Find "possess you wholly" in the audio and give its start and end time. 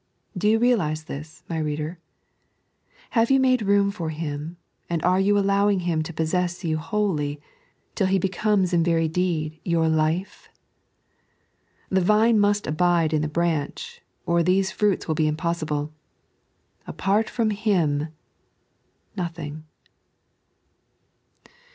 6.11-7.39